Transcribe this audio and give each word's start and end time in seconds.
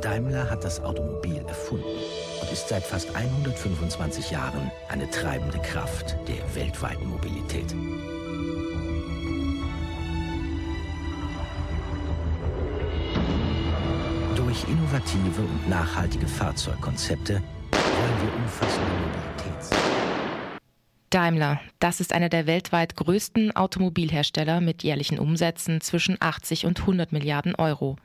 Daimler 0.00 0.48
hat 0.50 0.64
das 0.64 0.80
Automobil 0.80 1.44
erfunden 1.46 1.84
und 2.40 2.52
ist 2.52 2.68
seit 2.68 2.82
fast 2.82 3.14
125 3.14 4.30
Jahren 4.30 4.70
eine 4.88 5.08
treibende 5.10 5.58
Kraft 5.58 6.16
der 6.26 6.54
weltweiten 6.54 7.06
Mobilität. 7.06 7.74
Durch 14.36 14.64
innovative 14.68 15.42
und 15.42 15.68
nachhaltige 15.68 16.26
Fahrzeugkonzepte 16.26 17.34
wollen 17.34 18.22
wir 18.22 18.34
umfassende 18.36 18.90
Mobilitäts 18.90 19.70
Daimler, 21.10 21.60
das 21.80 22.00
ist 22.00 22.12
einer 22.12 22.28
der 22.28 22.46
weltweit 22.46 22.94
größten 22.94 23.54
Automobilhersteller 23.56 24.60
mit 24.60 24.84
jährlichen 24.84 25.18
Umsätzen 25.18 25.80
zwischen 25.80 26.16
80 26.20 26.66
und 26.66 26.80
100 26.80 27.10
Milliarden 27.10 27.56
Euro. 27.56 27.96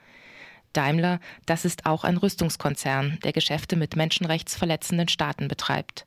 Daimler, 0.76 1.20
das 1.46 1.66
ist 1.66 1.86
auch 1.86 2.04
ein 2.04 2.18
Rüstungskonzern, 2.18 3.20
der 3.24 3.34
Geschäfte 3.34 3.76
mit 3.76 3.96
menschenrechtsverletzenden 3.96 5.08
Staaten 5.08 5.48
betreibt. 5.48 6.06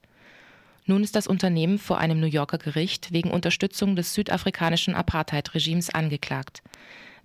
Nun 0.87 1.03
ist 1.03 1.17
das 1.17 1.27
Unternehmen 1.27 1.79
vor 1.79 1.99
einem 1.99 2.19
New 2.19 2.27
Yorker 2.27 2.59
Gericht 2.59 3.13
wegen 3.13 3.31
Unterstützung 3.31 3.95
des 3.95 4.15
südafrikanischen 4.15 4.95
Apartheid-Regimes 4.95 5.91
angeklagt. 5.91 6.63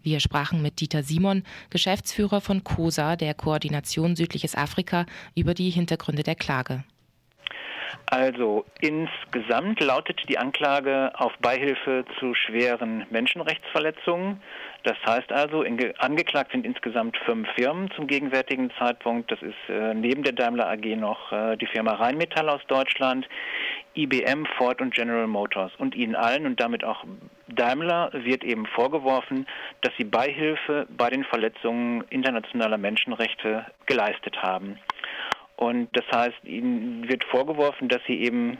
Wir 0.01 0.19
sprachen 0.19 0.61
mit 0.61 0.81
Dieter 0.81 1.01
Simon, 1.01 1.43
Geschäftsführer 1.69 2.41
von 2.41 2.65
COSA, 2.65 3.15
der 3.15 3.33
Koordination 3.33 4.17
Südliches 4.17 4.53
Afrika, 4.55 5.05
über 5.33 5.53
die 5.53 5.69
Hintergründe 5.69 6.23
der 6.23 6.35
Klage. 6.35 6.83
Also 8.07 8.65
insgesamt 8.81 9.79
lautet 9.79 10.19
die 10.27 10.37
Anklage 10.37 11.11
auf 11.15 11.31
Beihilfe 11.41 12.05
zu 12.19 12.33
schweren 12.35 13.05
Menschenrechtsverletzungen. 13.11 14.41
Das 14.83 14.97
heißt 15.05 15.31
also, 15.31 15.63
angeklagt 15.99 16.51
sind 16.51 16.65
insgesamt 16.65 17.15
fünf 17.25 17.47
Firmen 17.55 17.89
zum 17.91 18.05
gegenwärtigen 18.05 18.69
Zeitpunkt. 18.77 19.31
Das 19.31 19.41
ist 19.41 19.55
äh, 19.69 19.93
neben 19.93 20.23
der 20.23 20.33
Daimler 20.33 20.69
AG 20.69 20.85
noch 20.97 21.31
äh, 21.31 21.55
die 21.55 21.67
Firma 21.67 21.93
Rheinmetall 21.93 22.49
aus 22.49 22.61
Deutschland, 22.67 23.27
IBM, 23.95 24.45
Ford 24.57 24.81
und 24.81 24.93
General 24.93 25.27
Motors. 25.27 25.71
Und 25.77 25.95
ihnen 25.95 26.15
allen 26.15 26.45
und 26.45 26.59
damit 26.59 26.83
auch 26.83 27.05
Daimler 27.47 28.11
wird 28.13 28.43
eben 28.43 28.65
vorgeworfen, 28.65 29.47
dass 29.81 29.93
sie 29.97 30.03
Beihilfe 30.03 30.85
bei 30.97 31.09
den 31.09 31.23
Verletzungen 31.23 32.03
internationaler 32.09 32.77
Menschenrechte 32.77 33.65
geleistet 33.85 34.41
haben. 34.41 34.79
Und 35.55 35.87
das 35.93 36.05
heißt, 36.13 36.43
ihnen 36.43 37.07
wird 37.07 37.23
vorgeworfen, 37.23 37.87
dass 37.87 38.01
sie 38.05 38.19
eben 38.21 38.57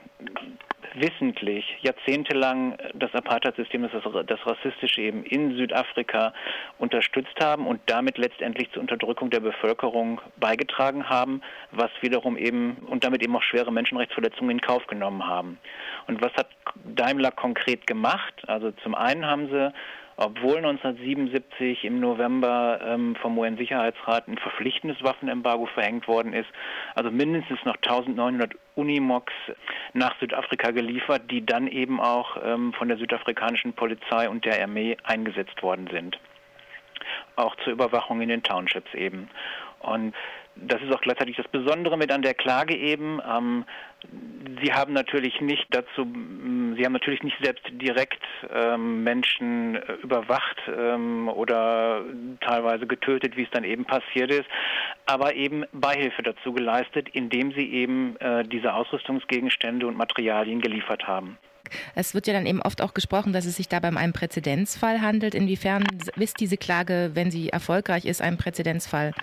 wissentlich 0.96 1.66
jahrzehntelang 1.82 2.78
das 2.94 3.14
Apartheid-System, 3.14 3.84
das, 3.84 4.26
das 4.26 4.40
rassistische 4.46 5.02
eben 5.02 5.24
in 5.24 5.56
Südafrika 5.56 6.34
unterstützt 6.78 7.36
haben 7.42 7.68
und 7.68 7.82
damit 7.88 8.18
letztendlich 8.18 8.72
zur 8.72 8.82
Unterdrückung 8.82 9.30
der 9.30 9.40
Bevölkerung 9.40 10.22
beigetragen 10.38 11.10
haben, 11.10 11.42
was 11.72 11.92
wiederum 12.02 12.38
eben 12.38 12.78
und 12.88 13.04
damit 13.04 13.24
eben 13.24 13.36
auch 13.36 13.44
schwere 13.44 13.72
Menschenrechtsverletzungen 13.72 14.52
in 14.52 14.62
Kauf 14.62 14.86
genommen 14.88 15.26
haben. 15.26 15.58
Und 16.08 16.22
was 16.22 16.34
hat 16.34 16.50
Daimler 16.84 17.32
konkret 17.32 17.88
gemacht? 17.88 18.34
Also 18.48 18.72
zum 18.84 18.96
einen 18.96 19.26
haben 19.26 19.50
sie 19.50 19.74
obwohl 20.17 20.58
1977 20.58 21.83
im 21.83 22.00
November 22.00 22.80
ähm, 22.86 23.16
vom 23.22 23.38
UN-Sicherheitsrat 23.38 24.28
ein 24.28 24.38
verpflichtendes 24.38 25.02
Waffenembargo 25.03 25.66
verhängt 25.67 26.08
worden 26.08 26.33
ist, 26.33 26.50
also 26.95 27.11
mindestens 27.11 27.59
noch 27.66 27.75
1900 27.75 28.53
Unimogs 28.75 29.34
nach 29.94 30.17
Südafrika 30.19 30.72
geliefert, 30.72 31.30
die 31.30 31.45
dann 31.45 31.67
eben 31.67 32.00
auch 32.00 32.38
ähm, 32.44 32.73
von 32.73 32.88
der 32.88 32.97
südafrikanischen 32.97 33.73
Polizei 33.73 34.30
und 34.30 34.45
der 34.45 34.61
Armee 34.61 34.97
eingesetzt 35.03 35.61
worden 35.61 35.88
sind. 35.91 36.19
Auch 37.36 37.56
zur 37.58 37.73
Überwachung 37.73 38.22
in 38.22 38.30
den 38.30 38.44
Townships 38.44 38.94
eben. 38.94 39.30
Und 39.84 40.14
das 40.56 40.81
ist 40.81 40.94
auch 40.94 41.02
gleichzeitig 41.02 41.36
das 41.36 41.48
Besondere 41.48 41.98
mit 41.98 42.12
an 42.12 42.22
der 42.22 42.34
Klage 42.34 42.75
eben. 42.75 43.19
Ähm, 43.28 43.66
Sie 44.62 44.72
haben 44.74 44.94
natürlich 44.94 45.40
nicht 45.41 45.66
dazu, 45.72 46.06
Sie 46.06 46.85
haben 46.85 46.94
natürlich 46.94 47.24
nicht 47.24 47.38
selbst 47.41 47.63
direkt 47.72 48.22
ähm, 48.53 49.03
Menschen 49.03 49.75
äh, 49.75 49.94
überwacht 50.03 50.58
ähm, 50.68 51.30
oder 51.30 52.03
teilweise 52.41 52.85
getötet, 52.85 53.38
wie 53.38 53.44
es 53.44 53.50
dann 53.52 53.63
eben 53.63 53.85
passiert 53.85 54.31
ist, 54.31 54.46
aber 55.06 55.35
eben 55.35 55.66
Beihilfe 55.72 56.22
dazu 56.22 56.53
geleistet, 56.53 57.09
indem 57.13 57.52
Sie 57.53 57.72
eben 57.74 58.18
äh, 58.18 58.44
diese 58.44 58.74
Ausrüstungsgegenstände 58.74 59.88
und 59.88 59.97
Materialien 59.97 60.62
geliefert 60.62 61.08
haben. 61.08 61.38
Es 61.96 62.13
wird 62.13 62.28
ja 62.28 62.34
dann 62.34 62.46
eben 62.46 62.62
oft 62.62 62.81
auch 62.81 62.94
gesprochen, 62.94 63.34
dass 63.34 63.46
es 63.46 63.56
sich 63.56 63.69
dabei 63.69 63.90
um 63.90 63.97
einen 63.97 64.13
Präzedenzfall 64.13 65.02
handelt. 65.02 65.34
Inwiefern 65.34 65.85
ist 66.18 66.40
diese 66.40 66.58
Klage, 66.58 67.12
wenn 67.13 67.31
sie 67.31 67.50
erfolgreich 67.50 68.06
ist, 68.06 68.22
ein 68.22 68.38
Präzedenzfall? 68.38 69.13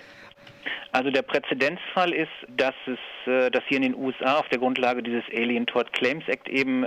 Also 0.91 1.09
der 1.09 1.21
Präzedenzfall 1.21 2.11
ist, 2.13 2.31
dass 2.49 2.75
es, 2.85 3.31
äh, 3.31 3.49
dass 3.49 3.63
hier 3.67 3.77
in 3.77 3.83
den 3.83 3.95
USA 3.95 4.39
auf 4.39 4.49
der 4.49 4.59
Grundlage 4.59 5.01
dieses 5.01 5.23
Alien 5.33 5.65
Tort 5.65 5.93
Claims 5.93 6.27
Act 6.27 6.49
eben 6.49 6.85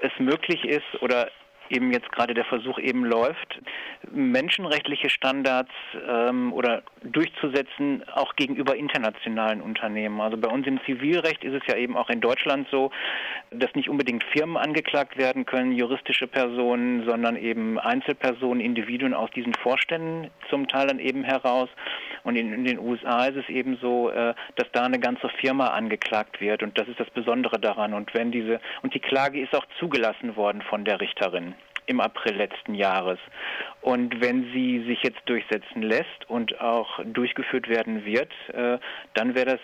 es 0.00 0.12
möglich 0.18 0.64
ist 0.64 1.02
oder 1.02 1.28
eben 1.70 1.92
jetzt 1.92 2.10
gerade 2.12 2.34
der 2.34 2.44
Versuch 2.44 2.78
eben 2.78 3.04
läuft, 3.04 3.60
menschenrechtliche 4.10 5.08
Standards 5.08 5.70
ähm, 6.08 6.52
oder 6.52 6.82
durchzusetzen, 7.02 8.02
auch 8.12 8.34
gegenüber 8.36 8.76
internationalen 8.76 9.60
Unternehmen. 9.60 10.20
Also 10.20 10.36
bei 10.36 10.48
uns 10.48 10.66
im 10.66 10.80
Zivilrecht 10.84 11.44
ist 11.44 11.54
es 11.54 11.62
ja 11.66 11.76
eben 11.76 11.96
auch 11.96 12.10
in 12.10 12.20
Deutschland 12.20 12.66
so, 12.70 12.90
dass 13.50 13.74
nicht 13.74 13.88
unbedingt 13.88 14.24
Firmen 14.24 14.56
angeklagt 14.56 15.16
werden 15.16 15.46
können, 15.46 15.72
juristische 15.72 16.26
Personen, 16.26 17.06
sondern 17.06 17.36
eben 17.36 17.78
Einzelpersonen, 17.78 18.60
Individuen 18.60 19.14
aus 19.14 19.30
diesen 19.30 19.54
Vorständen 19.54 20.30
zum 20.50 20.66
Teil 20.68 20.88
dann 20.88 20.98
eben 20.98 21.22
heraus. 21.22 21.68
Und 22.22 22.36
in, 22.36 22.52
in 22.52 22.64
den 22.64 22.78
USA 22.78 23.26
ist 23.26 23.36
es 23.36 23.48
eben 23.48 23.78
so, 23.80 24.10
äh, 24.10 24.34
dass 24.56 24.70
da 24.72 24.84
eine 24.84 25.00
ganze 25.00 25.28
Firma 25.40 25.68
angeklagt 25.68 26.40
wird. 26.40 26.62
Und 26.62 26.78
das 26.78 26.88
ist 26.88 27.00
das 27.00 27.10
Besondere 27.10 27.58
daran. 27.58 27.94
Und 27.94 28.14
wenn 28.14 28.30
diese, 28.30 28.60
und 28.82 28.94
die 28.94 29.00
Klage 29.00 29.40
ist 29.40 29.54
auch 29.54 29.66
zugelassen 29.78 30.36
worden 30.36 30.62
von 30.62 30.84
der 30.84 31.00
Richterin 31.00 31.54
im 31.86 32.00
April 32.00 32.36
letzten 32.36 32.74
Jahres. 32.74 33.18
Und 33.80 34.20
wenn 34.20 34.44
sie 34.52 34.84
sich 34.86 35.02
jetzt 35.02 35.20
durchsetzen 35.26 35.82
lässt 35.82 36.28
und 36.28 36.60
auch 36.60 37.00
durchgeführt 37.04 37.68
werden 37.68 38.04
wird, 38.04 38.30
äh, 38.52 38.78
dann 39.14 39.34
wäre 39.34 39.56
das 39.56 39.60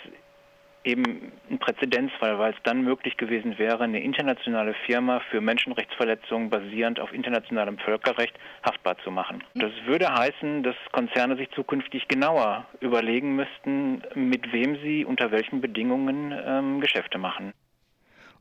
eben 0.86 1.32
ein 1.50 1.58
Präzedenzfall, 1.58 2.38
weil 2.38 2.52
es 2.52 2.58
dann 2.62 2.82
möglich 2.82 3.16
gewesen 3.16 3.58
wäre, 3.58 3.84
eine 3.84 4.00
internationale 4.00 4.74
Firma 4.86 5.20
für 5.30 5.40
Menschenrechtsverletzungen 5.40 6.48
basierend 6.48 7.00
auf 7.00 7.12
internationalem 7.12 7.78
Völkerrecht 7.78 8.34
haftbar 8.62 8.96
zu 9.04 9.10
machen. 9.10 9.42
Das 9.54 9.72
würde 9.84 10.12
heißen, 10.12 10.62
dass 10.62 10.76
Konzerne 10.92 11.36
sich 11.36 11.50
zukünftig 11.50 12.08
genauer 12.08 12.66
überlegen 12.80 13.36
müssten, 13.36 14.02
mit 14.14 14.52
wem 14.52 14.76
sie 14.82 15.04
unter 15.04 15.30
welchen 15.30 15.60
Bedingungen 15.60 16.32
ähm, 16.44 16.80
Geschäfte 16.80 17.18
machen. 17.18 17.52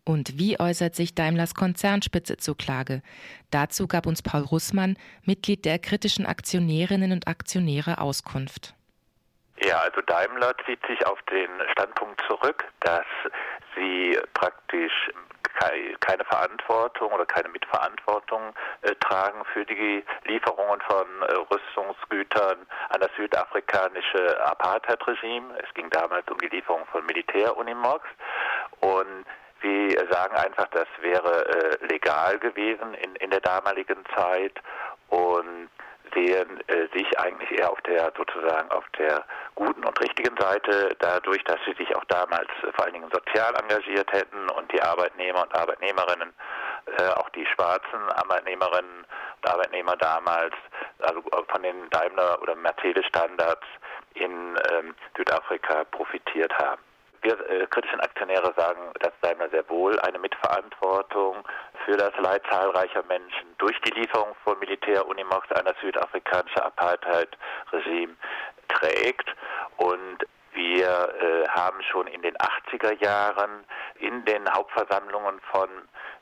Und 0.08 0.38
wie 0.38 0.60
äußert 0.60 0.94
sich 0.94 1.16
Daimlers 1.16 1.56
Konzernspitze 1.56 2.38
zur 2.38 2.56
Klage? 2.56 3.02
Dazu 3.50 3.88
gab 3.88 4.06
uns 4.06 4.22
Paul 4.22 4.42
Russmann, 4.42 4.98
Mitglied 5.24 5.66
der 5.66 5.80
kritischen 5.80 6.28
Aktionärinnen 6.28 7.12
und 7.12 7.28
Aktionäre, 7.28 8.00
Auskunft. 8.00 8.76
Ja, 9.66 9.80
also 9.80 10.02
Daimler 10.02 10.54
zieht 10.66 10.86
sich 10.86 11.04
auf 11.08 11.20
den 11.24 11.50
Standpunkt 11.72 12.22
zurück, 12.28 12.66
dass 12.82 13.06
sie 13.76 14.16
praktisch 14.34 15.10
keine 16.02 16.24
Verantwortung 16.26 17.12
oder 17.12 17.26
keine 17.26 17.50
Mitverantwortung 17.50 18.54
äh, 18.82 18.94
tragen 18.96 19.44
für 19.54 19.66
die 19.66 20.04
Lieferungen 20.26 20.82
von 20.82 21.08
äh, 21.22 21.34
Rüstungsgütern 21.50 22.68
an 22.90 23.00
das 23.00 23.10
südafrikanische 23.18 24.46
Apartheid-Regime. 24.46 25.58
Es 25.64 25.74
ging 25.74 25.90
damals 25.90 26.28
um 26.30 26.38
die 26.40 26.50
Lieferung 26.50 26.86
von 26.92 27.06
Militärunimogs 27.06 28.08
und 28.82 29.26
Sie 29.62 29.98
sagen 30.12 30.36
einfach, 30.36 30.68
das 30.68 30.88
wäre 31.02 31.48
äh, 31.48 31.86
legal 31.88 32.38
gewesen 32.38 32.94
in, 32.94 33.16
in 33.16 33.32
der 33.32 33.40
damaligen 33.40 34.04
Zeit 34.14 34.54
und 35.10 35.70
sehen 36.16 36.60
äh, 36.68 36.88
sich 36.98 37.20
eigentlich 37.20 37.60
eher 37.60 37.72
auf 37.72 37.82
der 37.82 38.12
sozusagen 38.18 38.72
auf 38.72 38.86
der 38.98 39.24
guten 39.54 39.86
und 39.86 40.00
richtigen 40.02 40.36
Seite, 40.38 40.96
dadurch, 41.00 41.44
dass 41.44 41.60
sie 41.66 41.74
sich 41.74 41.96
auch 41.96 42.06
damals 42.06 42.50
äh, 42.64 42.72
vor 42.74 42.86
allen 42.86 42.94
Dingen 42.94 43.12
sozial 43.12 43.54
engagiert 43.56 44.12
hätten 44.12 44.50
und 44.50 44.72
die 44.72 44.82
Arbeitnehmer 44.82 45.44
und 45.44 45.56
Arbeitnehmerinnen, 45.56 46.34
äh, 46.98 47.08
auch 47.10 47.30
die 47.30 47.46
schwarzen 47.46 48.10
Arbeitnehmerinnen 48.16 49.06
und 49.44 49.50
Arbeitnehmer 49.50 49.96
damals, 49.98 50.54
also 51.00 51.22
von 51.48 51.62
den 51.62 51.90
Daimler 51.90 52.42
oder 52.42 52.56
Mercedes 52.56 53.06
Standards 53.06 53.66
in 54.14 54.58
ähm, 54.72 54.96
Südafrika 55.16 55.84
profitiert 55.92 56.54
haben. 56.58 56.82
Wir 57.22 57.38
äh, 57.50 57.68
kritischen 57.68 58.00
Aktionäre 58.00 58.54
sagen, 58.56 58.80
dass 59.00 59.12
Daimler 59.22 59.50
sehr 59.50 59.68
wohl 59.70 60.00
eine 60.02 60.20
Mitverantwortung 60.20 61.38
für 61.86 61.98
das 61.98 62.12
Leid 62.18 62.42
zahlreicher 62.50 63.04
Menschen 63.04 63.56
durch 63.60 63.80
die 63.82 63.92
Lieferung 63.92 64.36
von 64.44 64.58
Militärunimogs 64.60 65.52
an 65.52 65.66
das 65.66 65.76
südafrikanische 65.82 66.66
Apartheid-Regime 66.66 68.16
trägt. 68.68 69.30
Und 69.78 70.26
wir 70.54 70.88
äh, 70.88 71.48
haben 71.50 71.82
schon 71.84 72.08
in 72.08 72.22
den 72.22 72.36
80er 72.38 73.04
Jahren 73.04 73.66
in 74.00 74.26
den 74.26 74.50
Hauptversammlungen 74.52 75.40
von 75.52 75.70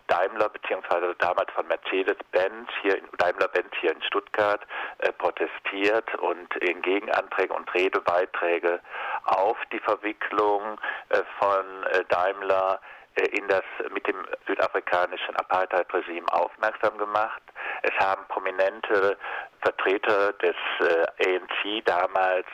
Daimler 0.07 0.50
bzw. 0.50 1.13
damals 1.19 1.51
von 1.54 1.68
Mercedes-Benz 1.68 2.69
hier 2.81 2.98
in 2.98 3.06
Daimler-Benz 3.18 3.69
hier 3.80 3.94
in 3.94 4.01
Stuttgart 4.04 4.62
äh, 5.00 5.12
protestiert 5.13 6.13
und 6.15 6.54
in 6.57 6.81
Gegenanträge 6.81 7.54
und 7.54 7.74
Redebeiträge 7.74 8.81
auf 9.25 9.57
die 9.71 9.80
Verwicklung 9.80 10.80
äh, 11.10 11.21
von 11.39 11.83
äh, 11.92 12.04
Daimler 12.10 12.81
in 13.15 13.48
das 13.48 13.63
mit 13.92 14.07
dem 14.07 14.25
südafrikanischen 14.48 15.36
Apartheid-Regime 15.36 16.25
aufmerksam 16.31 16.98
gemacht. 16.98 17.42
Es 17.83 17.94
haben 18.00 18.25
prominente 18.27 19.18
Vertreter 19.62 20.33
des 20.33 20.56
äh, 20.80 21.38
ANC 21.38 21.86
damals 21.86 22.48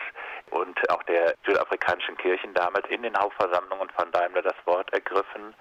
und 0.52 0.78
auch 0.90 1.04
der 1.04 1.34
südafrikanischen 1.46 2.18
Kirchen 2.18 2.54
damals 2.54 2.88
in 2.90 3.04
den 3.04 3.18
Hauptversammlungen 3.18 3.90
von 3.92 4.12
Daimler 4.12 4.42
das 4.42 4.56
Wort 4.66 4.92
ergriffen. 4.94 5.54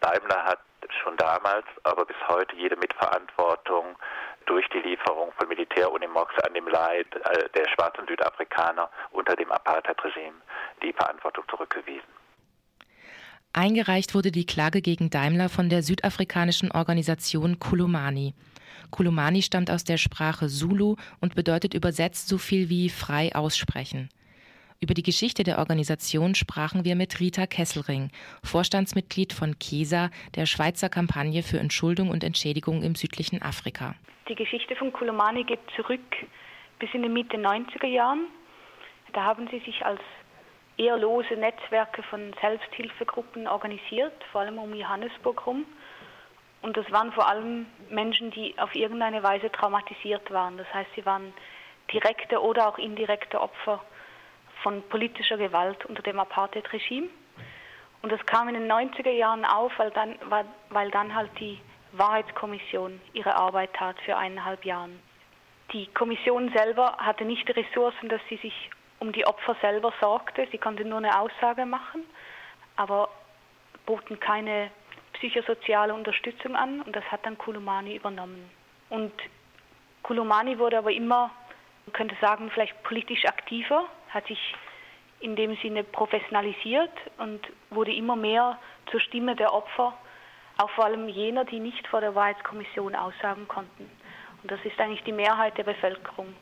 Daimler 0.00 0.44
hat 0.44 0.60
schon 1.02 1.16
damals, 1.16 1.66
aber 1.84 2.04
bis 2.04 2.16
heute 2.28 2.54
jede 2.56 2.76
Mitverantwortung 2.76 3.96
durch 4.46 4.68
die 4.70 4.80
Lieferung 4.80 5.32
von 5.32 5.48
Militärunimox 5.48 6.34
an 6.44 6.54
dem 6.54 6.68
Leid 6.68 7.06
äh, 7.14 7.48
der 7.50 7.68
schwarzen 7.68 8.06
Südafrikaner 8.06 8.90
unter 9.10 9.36
dem 9.36 9.50
Apartheid-Regime 9.52 10.40
die 10.82 10.92
Verantwortung 10.92 11.44
zurückgewiesen. 11.48 12.17
Eingereicht 13.58 14.14
wurde 14.14 14.30
die 14.30 14.46
Klage 14.46 14.80
gegen 14.80 15.10
Daimler 15.10 15.48
von 15.48 15.68
der 15.68 15.82
südafrikanischen 15.82 16.70
Organisation 16.70 17.58
Kulumani. 17.58 18.32
Kulumani 18.92 19.42
stammt 19.42 19.68
aus 19.68 19.82
der 19.82 19.96
Sprache 19.96 20.46
Zulu 20.46 20.94
und 21.20 21.34
bedeutet 21.34 21.74
übersetzt 21.74 22.28
so 22.28 22.38
viel 22.38 22.68
wie 22.68 22.88
frei 22.88 23.34
aussprechen. 23.34 24.10
Über 24.80 24.94
die 24.94 25.02
Geschichte 25.02 25.42
der 25.42 25.58
Organisation 25.58 26.36
sprachen 26.36 26.84
wir 26.84 26.94
mit 26.94 27.18
Rita 27.18 27.48
Kesselring, 27.48 28.12
Vorstandsmitglied 28.44 29.32
von 29.32 29.58
KESA, 29.58 30.10
der 30.36 30.46
Schweizer 30.46 30.88
Kampagne 30.88 31.42
für 31.42 31.58
Entschuldung 31.58 32.10
und 32.10 32.22
Entschädigung 32.22 32.84
im 32.84 32.94
südlichen 32.94 33.42
Afrika. 33.42 33.96
Die 34.28 34.36
Geschichte 34.36 34.76
von 34.76 34.92
Kulumani 34.92 35.42
geht 35.42 35.58
zurück 35.74 36.14
bis 36.78 36.90
in 36.94 37.02
die 37.02 37.08
Mitte 37.08 37.36
90er 37.36 37.88
Jahren. 37.88 38.28
Da 39.14 39.24
haben 39.24 39.48
sie 39.50 39.58
sich 39.66 39.84
als 39.84 40.00
eher 40.78 40.96
lose 40.96 41.34
Netzwerke 41.34 42.02
von 42.04 42.32
Selbsthilfegruppen 42.40 43.46
organisiert, 43.46 44.12
vor 44.32 44.42
allem 44.42 44.58
um 44.58 44.72
Johannesburg 44.74 45.40
herum. 45.40 45.66
Und 46.62 46.76
das 46.76 46.90
waren 46.90 47.12
vor 47.12 47.28
allem 47.28 47.66
Menschen, 47.90 48.30
die 48.30 48.58
auf 48.58 48.74
irgendeine 48.74 49.22
Weise 49.22 49.50
traumatisiert 49.52 50.30
waren. 50.30 50.56
Das 50.56 50.72
heißt, 50.72 50.90
sie 50.94 51.04
waren 51.04 51.32
direkte 51.92 52.42
oder 52.42 52.68
auch 52.68 52.78
indirekte 52.78 53.40
Opfer 53.40 53.82
von 54.62 54.82
politischer 54.88 55.36
Gewalt 55.36 55.84
unter 55.86 56.02
dem 56.02 56.18
Apartheid-Regime. 56.18 57.08
Und 58.02 58.12
das 58.12 58.24
kam 58.26 58.48
in 58.48 58.54
den 58.54 58.70
90er 58.70 59.10
Jahren 59.10 59.44
auf, 59.44 59.72
weil 59.78 59.90
dann, 59.90 60.16
weil 60.70 60.90
dann 60.90 61.14
halt 61.14 61.30
die 61.40 61.60
Wahrheitskommission 61.92 63.00
ihre 63.12 63.34
Arbeit 63.34 63.74
tat 63.74 63.96
für 64.04 64.16
eineinhalb 64.16 64.64
Jahre. 64.64 64.90
Die 65.72 65.86
Kommission 65.88 66.50
selber 66.54 66.96
hatte 66.98 67.24
nicht 67.24 67.48
die 67.48 67.52
Ressourcen, 67.52 68.08
dass 68.08 68.20
sie 68.28 68.36
sich 68.36 68.70
um 69.00 69.12
die 69.12 69.26
Opfer 69.26 69.56
selber 69.60 69.92
sorgte. 70.00 70.46
Sie 70.50 70.58
konnte 70.58 70.84
nur 70.84 70.98
eine 70.98 71.18
Aussage 71.18 71.66
machen, 71.66 72.04
aber 72.76 73.08
boten 73.86 74.20
keine 74.20 74.70
psychosoziale 75.14 75.94
Unterstützung 75.94 76.56
an 76.56 76.82
und 76.82 76.94
das 76.94 77.04
hat 77.10 77.24
dann 77.26 77.38
Kulumani 77.38 77.96
übernommen. 77.96 78.50
Und 78.90 79.12
Kulumani 80.02 80.58
wurde 80.58 80.78
aber 80.78 80.92
immer, 80.92 81.30
man 81.86 81.92
könnte 81.92 82.16
sagen, 82.20 82.50
vielleicht 82.50 82.82
politisch 82.82 83.24
aktiver, 83.24 83.84
hat 84.10 84.26
sich 84.26 84.54
in 85.20 85.36
dem 85.36 85.56
Sinne 85.56 85.84
professionalisiert 85.84 86.92
und 87.18 87.40
wurde 87.70 87.92
immer 87.92 88.16
mehr 88.16 88.58
zur 88.90 89.00
Stimme 89.00 89.34
der 89.34 89.52
Opfer, 89.52 89.92
auch 90.58 90.70
vor 90.70 90.84
allem 90.84 91.08
jener, 91.08 91.44
die 91.44 91.60
nicht 91.60 91.86
vor 91.88 92.00
der 92.00 92.14
Wahrheitskommission 92.14 92.94
aussagen 92.94 93.48
konnten. 93.48 93.90
Und 94.42 94.50
das 94.50 94.60
ist 94.64 94.78
eigentlich 94.80 95.02
die 95.02 95.12
Mehrheit 95.12 95.58
der 95.58 95.64
Bevölkerung. 95.64 96.34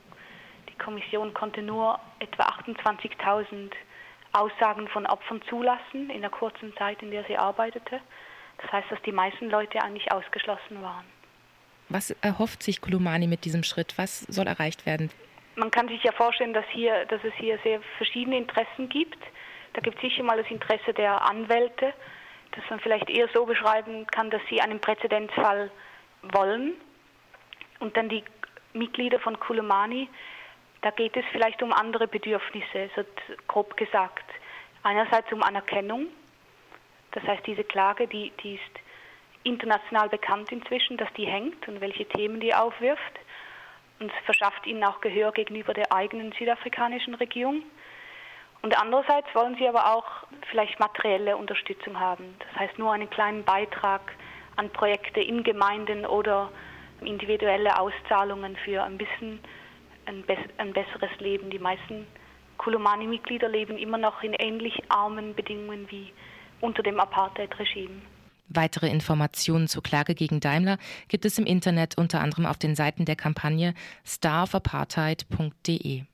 Die 0.76 0.84
Kommission 0.84 1.32
konnte 1.34 1.62
nur 1.62 1.99
etwa 2.19 2.44
28.000 2.44 3.73
Aussagen 4.32 4.88
von 4.88 5.06
Opfern 5.06 5.40
zulassen 5.49 6.11
in 6.11 6.20
der 6.20 6.31
kurzen 6.31 6.76
Zeit, 6.76 7.02
in 7.02 7.11
der 7.11 7.25
sie 7.25 7.37
arbeitete. 7.37 8.00
Das 8.58 8.73
heißt, 8.73 8.90
dass 8.90 9.00
die 9.02 9.12
meisten 9.12 9.49
Leute 9.49 9.82
eigentlich 9.82 10.12
ausgeschlossen 10.12 10.82
waren. 10.82 11.05
Was 11.88 12.11
erhofft 12.20 12.62
sich 12.62 12.81
Kulumani 12.81 13.26
mit 13.26 13.44
diesem 13.44 13.62
Schritt? 13.62 13.96
Was 13.96 14.20
soll 14.20 14.46
erreicht 14.46 14.87
werden? 14.87 15.11
Man 15.55 15.70
kann 15.70 15.88
sich 15.88 16.02
ja 16.02 16.12
vorstellen, 16.12 16.52
dass, 16.52 16.67
hier, 16.70 17.06
dass 17.06 17.23
es 17.25 17.32
hier 17.34 17.58
sehr 17.62 17.81
verschiedene 17.96 18.37
Interessen 18.37 18.88
gibt. 18.88 19.19
Da 19.73 19.81
gibt 19.81 19.96
es 19.96 20.02
sicher 20.02 20.23
mal 20.23 20.37
das 20.37 20.50
Interesse 20.50 20.93
der 20.93 21.23
Anwälte, 21.23 21.94
das 22.52 22.64
man 22.69 22.81
vielleicht 22.81 23.08
eher 23.08 23.28
so 23.32 23.46
beschreiben 23.46 24.06
kann, 24.08 24.31
dass 24.31 24.43
sie 24.50 24.61
einen 24.61 24.81
Präzedenzfall 24.81 25.70
wollen. 26.23 26.75
Und 27.78 27.96
dann 27.96 28.08
die 28.08 28.25
Mitglieder 28.73 29.20
von 29.20 29.38
Kulumani, 29.38 30.08
da 30.82 30.90
geht 30.90 31.17
es 31.17 31.25
vielleicht 31.32 31.62
um 31.62 31.73
andere 31.73 32.06
Bedürfnisse, 32.06 32.90
so 32.94 33.02
grob 33.49 33.76
gesagt. 33.76 34.25
Einerseits 34.82 35.32
um 35.32 35.43
Anerkennung, 35.43 36.06
das 37.12 37.25
heißt 37.25 37.46
diese 37.46 37.64
Klage, 37.64 38.06
die, 38.06 38.32
die 38.43 38.55
ist 38.55 38.81
international 39.43 40.08
bekannt 40.08 40.52
inzwischen, 40.52 40.96
dass 40.96 41.12
die 41.14 41.26
hängt 41.26 41.67
und 41.69 41.81
welche 41.81 42.06
Themen 42.06 42.40
die 42.40 42.55
aufwirft 42.55 43.19
und 44.00 44.12
verschafft 44.25 44.67
ihnen 44.67 44.84
auch 44.84 45.00
Gehör 45.00 45.32
gegenüber 45.32 45.73
der 45.73 45.93
eigenen 45.93 46.32
südafrikanischen 46.32 47.14
Regierung. 47.14 47.62
Und 48.62 48.78
andererseits 48.78 49.32
wollen 49.34 49.56
sie 49.56 49.69
aber 49.69 49.94
auch 49.94 50.06
vielleicht 50.50 50.78
materielle 50.81 51.37
Unterstützung 51.37 51.99
haben. 51.99 52.37
Das 52.40 52.61
heißt 52.61 52.78
nur 52.78 52.93
einen 52.93 53.08
kleinen 53.08 53.44
Beitrag 53.44 54.12
an 54.56 54.70
Projekte 54.70 55.20
in 55.20 55.44
Gemeinden 55.44 56.05
oder 56.05 56.50
individuelle 57.00 57.78
Auszahlungen 57.78 58.56
für 58.56 58.82
ein 58.82 58.99
bisschen 58.99 59.40
ein, 60.06 60.25
ein 60.58 60.73
besseres 60.73 61.11
Leben. 61.19 61.50
Die 61.50 61.58
meisten 61.58 62.06
Kulumani-Mitglieder 62.58 63.49
leben 63.49 63.79
immer 63.79 63.99
noch 63.99 64.23
in 64.23 64.35
ähnlich 64.35 64.82
armen 64.88 65.35
Bedingungen 65.35 65.91
wie 65.91 66.12
unter 66.61 66.82
dem 66.82 66.99
Apartheid-Regime. 66.99 68.00
Weitere 68.49 68.88
Informationen 68.88 69.67
zur 69.67 69.82
Klage 69.82 70.14
gegen 70.14 70.41
Daimler 70.41 70.79
gibt 71.08 71.25
es 71.25 71.38
im 71.38 71.47
Internet 71.47 71.99
unter 71.99 72.20
anderem 72.20 72.47
auf 72.47 72.58
den 72.58 72.76
Seiten 72.76 73.05
der 73.05 73.17
Kampagne 73.17 73.75
starofapartheid.de. 74.05 76.05